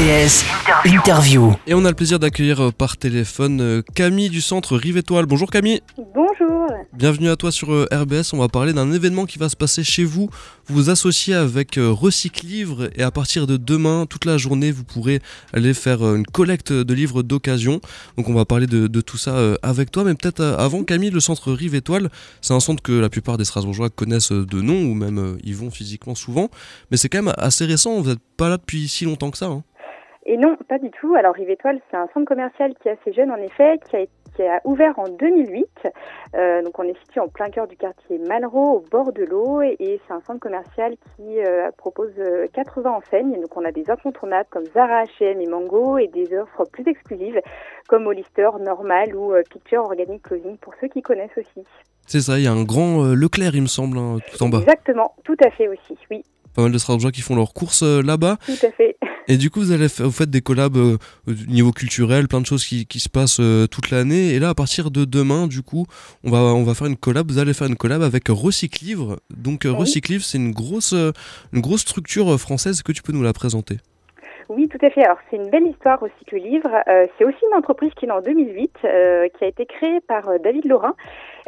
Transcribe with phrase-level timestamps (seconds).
[0.00, 0.44] RBS
[0.86, 1.52] Interview.
[1.66, 5.26] Et on a le plaisir d'accueillir euh, par téléphone euh, Camille du centre Rive Étoile.
[5.26, 5.82] Bonjour Camille.
[6.14, 6.68] Bonjour.
[6.94, 8.32] Bienvenue à toi sur euh, RBS.
[8.32, 10.30] On va parler d'un événement qui va se passer chez vous.
[10.66, 14.84] Vous vous associez avec Recycle Livre et à partir de demain, toute la journée, vous
[14.84, 15.20] pourrez
[15.52, 17.80] aller faire une collecte de livres d'occasion.
[18.16, 20.04] Donc on va parler de, tout ça avec toi.
[20.04, 22.08] Mais peut-être avant Camille, le centre Rive Étoile,
[22.40, 25.72] c'est un centre que la plupart des Strasbourgeois connaissent de nom ou même y vont
[25.72, 26.50] physiquement souvent.
[26.92, 28.00] Mais c'est quand même assez récent.
[28.00, 29.46] Vous n'êtes pas là depuis si longtemps que ça.
[29.46, 29.64] Hein.
[30.30, 31.16] Et non, pas du tout.
[31.16, 34.04] Alors Rive Étoile, c'est un centre commercial qui est assez jeune en effet, qui a,
[34.36, 35.66] qui a ouvert en 2008.
[36.36, 39.60] Euh, donc on est situé en plein cœur du quartier Malraux, au bord de l'eau,
[39.60, 42.12] et, c'est un centre commercial qui euh, propose
[42.52, 43.40] 80 euh, enseignes.
[43.40, 47.40] Donc on a des incontournables comme Zara, H&M et Mango, et des offres plus exclusives
[47.88, 51.66] comme Hollister, Normal ou Picture Organic Clothing pour ceux qui connaissent aussi.
[52.06, 54.58] C'est ça, il y a un grand Leclerc, il me semble, hein, tout en bas.
[54.58, 56.22] Exactement, tout à fait aussi, oui.
[56.54, 58.36] Pas mal de Strasbourgeois qui font leurs courses là-bas.
[58.46, 58.96] Tout à fait.
[59.30, 60.98] Et du coup, vous, allez vous faites des collabs au
[61.28, 64.30] euh, niveau culturel, plein de choses qui, qui se passent euh, toute l'année.
[64.30, 65.86] Et là, à partir de demain, du coup,
[66.24, 67.30] on va, on va faire une collab.
[67.30, 69.20] Vous allez faire une collab avec Recyclivre.
[69.32, 70.94] Donc, euh, Recyclivre, c'est une grosse,
[71.52, 72.74] une grosse structure française.
[72.74, 73.76] Est-ce que tu peux nous la présenter?
[74.50, 75.04] Oui, tout à fait.
[75.04, 76.70] Alors, c'est une belle histoire Recycle Livre.
[77.16, 80.94] c'est aussi une entreprise qui est en 2008, qui a été créée par David Laurin,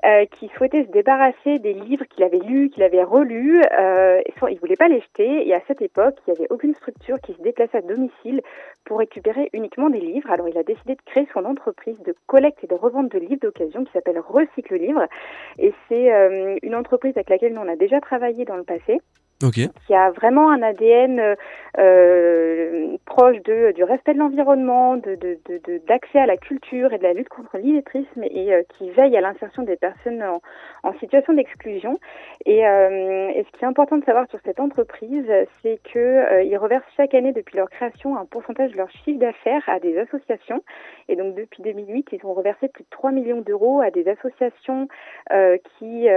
[0.04, 3.62] euh, qui souhaitait se débarrasser des livres qu'il avait lus, qu'il avait relus.
[3.78, 5.46] Euh, il voulait pas les jeter.
[5.46, 8.42] Et à cette époque, il n'y avait aucune structure qui se déplaçait à domicile
[8.84, 10.28] pour récupérer uniquement des livres.
[10.28, 13.42] Alors, il a décidé de créer son entreprise de collecte et de revente de livres
[13.42, 15.06] d'occasion qui s'appelle Recycle Livre.
[15.60, 18.98] Et c'est euh, une entreprise avec laquelle nous on a déjà travaillé dans le passé
[19.50, 21.34] qui a vraiment un ADN euh,
[21.78, 27.56] euh, proche du respect de l'environnement, d'accès à la culture et de la lutte contre
[27.56, 31.98] l'illettrisme et euh, qui veille à l'insertion des personnes en, situation d'exclusion.
[32.44, 35.26] Et, ce qui est important de savoir sur cette entreprise,
[35.62, 39.62] c'est que ils reversent chaque année depuis leur création un pourcentage de leur chiffre d'affaires
[39.66, 40.62] à des associations.
[41.08, 44.86] Et donc depuis 2008, ils ont reversé plus de 3 millions d'euros à des associations
[45.78, 46.08] qui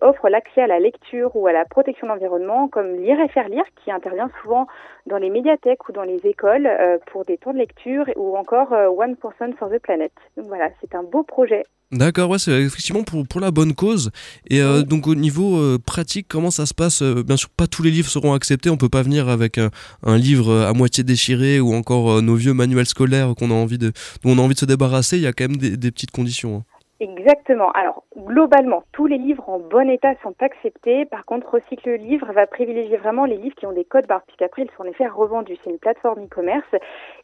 [0.00, 2.35] offrent l'accès à la lecture ou à la protection de l'environnement
[2.70, 4.66] comme Lire et faire lire, qui intervient souvent
[5.06, 8.72] dans les médiathèques ou dans les écoles euh, pour des tours de lecture, ou encore
[8.72, 10.12] euh, One Person for the Planet.
[10.36, 11.62] Donc voilà, c'est un beau projet.
[11.92, 14.10] D'accord, ouais, c'est effectivement pour, pour la bonne cause.
[14.50, 17.90] Et euh, donc au niveau pratique, comment ça se passe Bien sûr, pas tous les
[17.90, 18.70] livres seront acceptés.
[18.70, 22.86] On peut pas venir avec un livre à moitié déchiré ou encore nos vieux manuels
[22.86, 23.92] scolaires qu'on a envie de,
[24.24, 25.16] dont on a envie de se débarrasser.
[25.16, 26.56] Il y a quand même des, petites conditions.
[26.56, 26.64] Hein.
[26.98, 27.70] Exactement.
[27.72, 31.04] Alors, globalement, tous les livres en bon état sont acceptés.
[31.04, 34.62] Par contre, Recycle Livre va privilégier vraiment les livres qui ont des codes barres, puisqu'après,
[34.62, 35.56] ils sont en effet revendus.
[35.62, 36.74] C'est une plateforme e-commerce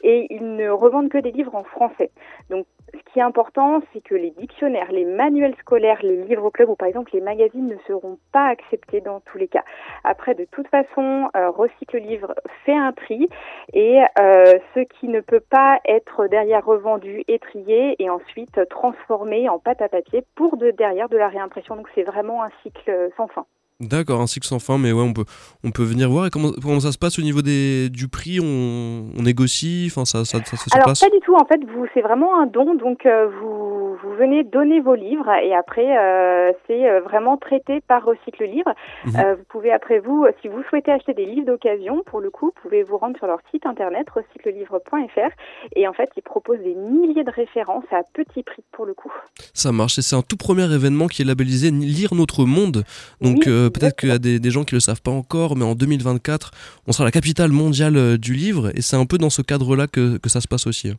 [0.02, 2.10] et ils ne revendent que des livres en français.
[2.50, 6.50] Donc, ce qui est important, c'est que les dictionnaires, les manuels scolaires, les livres au
[6.50, 9.64] club ou par exemple les magazines ne seront pas acceptés dans tous les cas.
[10.04, 13.28] Après, de toute façon, euh, Recycle Livre fait un tri
[13.72, 19.48] et euh, ce qui ne peut pas être derrière revendu est trié et ensuite transformé
[19.48, 21.76] en pâte à papier pour de derrière de la réimpression.
[21.76, 23.46] Donc c'est vraiment un cycle sans fin.
[23.82, 25.24] D'accord, un cycle sans fin, mais ouais, on peut,
[25.64, 26.26] on peut venir voir.
[26.26, 28.38] Et comment, comment ça se passe au niveau des, du prix?
[28.40, 29.88] On, on négocie?
[29.90, 31.34] Enfin, ça, ça, ça, se Alors, pas du tout.
[31.34, 32.74] En fait, vous, c'est vraiment un don.
[32.74, 37.80] Donc, euh, vous, vous venez donner vos livres et après, euh, c'est euh, vraiment traité
[37.80, 38.72] par Recycle Livre.
[39.06, 39.36] Mhm.
[39.38, 42.62] vous pouvez, après vous, si vous souhaitez acheter des livres d'occasion, pour le coup, vous
[42.62, 45.30] pouvez vous rendre sur leur site internet recyclelivre.fr
[45.74, 49.12] et en fait, ils proposent des milliers de références à petit prix pour le coup.
[49.54, 49.98] Ça marche.
[49.98, 52.84] Et c'est un tout premier événement qui est labellisé Lire notre monde.
[53.20, 56.50] Donc, peut-être qu'il y a des, gens qui le savent pas encore, mais en 2024,
[56.86, 59.86] on sera la capitale mondiale euh, du livre, et c'est un peu dans ce cadre-là
[59.86, 60.90] que, ça se passe aussi.
[60.90, 60.96] Hein.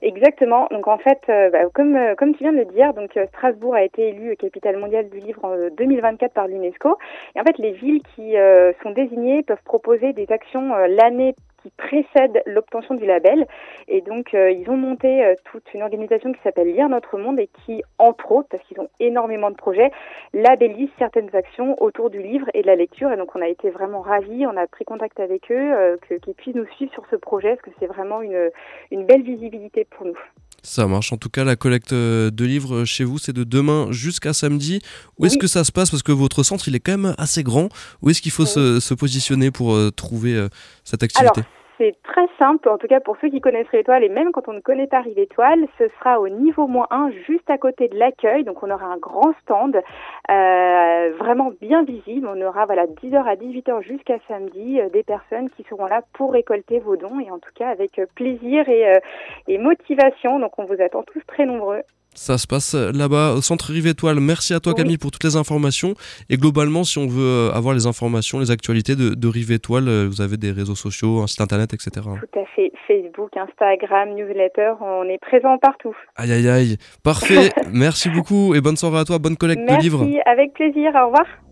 [0.00, 0.68] Exactement.
[0.70, 3.74] Donc en fait, euh, bah, comme euh, comme tu viens de le dire, donc Strasbourg
[3.74, 6.96] a été élue capitale mondiale du livre en 2024 par l'UNESCO.
[7.34, 8.34] Et en fait, les villes qui
[8.82, 13.46] sont désignées peuvent proposer des actions l'année qui précède l'obtention du label.
[13.88, 17.38] Et donc, euh, ils ont monté euh, toute une organisation qui s'appelle Lire Notre Monde
[17.38, 19.90] et qui, entre autres, parce qu'ils ont énormément de projets,
[20.32, 23.10] labellise certaines actions autour du livre et de la lecture.
[23.12, 24.46] Et donc, on a été vraiment ravis.
[24.46, 27.62] On a pris contact avec eux, euh, qu'ils puissent nous suivre sur ce projet, parce
[27.62, 28.50] que c'est vraiment une,
[28.90, 30.18] une belle visibilité pour nous.
[30.62, 31.12] Ça marche.
[31.12, 34.80] En tout cas, la collecte de livres chez vous, c'est de demain jusqu'à samedi.
[35.18, 35.90] Où est-ce que ça se passe?
[35.90, 37.68] Parce que votre centre, il est quand même assez grand.
[38.02, 40.48] Où est-ce qu'il faut se, se, positionner pour trouver
[40.84, 41.42] cette activité?
[41.78, 44.52] C'est très simple, en tout cas pour ceux qui connaissent Étoile, et même quand on
[44.52, 47.96] ne connaît pas Rive Étoile, ce sera au niveau moins 1, juste à côté de
[47.96, 48.44] l'accueil.
[48.44, 52.28] Donc on aura un grand stand, euh, vraiment bien visible.
[52.28, 56.32] On aura voilà 10h à 18h jusqu'à samedi euh, des personnes qui seront là pour
[56.32, 60.38] récolter vos dons, et en tout cas avec euh, plaisir et motivation.
[60.40, 61.82] Donc on vous attend tous très nombreux.
[62.18, 64.18] Ça se passe là-bas au centre Rive Étoile.
[64.18, 64.82] Merci à toi Oui.
[64.82, 65.94] Camille pour toutes les informations.
[66.28, 69.88] Et globalement, si on veut euh, avoir les informations, les actualités de, de Rive Étoile,
[69.88, 71.90] euh, vous avez des réseaux sociaux, un site internet, etc.
[71.94, 72.72] Tout à fait.
[72.88, 75.94] Facebook, Instagram, newsletter, on est présent partout.
[76.16, 76.76] Aïe aïe aïe.
[77.04, 77.52] Parfait.
[77.72, 79.18] Merci beaucoup et bonne soirée à toi.
[79.18, 80.04] Bonne collecte de livres.
[80.04, 80.90] Merci, avec plaisir.
[80.96, 81.47] Au revoir.